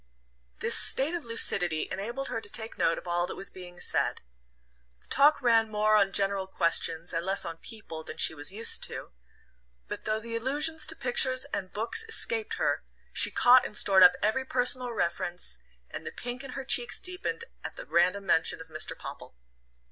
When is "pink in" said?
16.11-16.53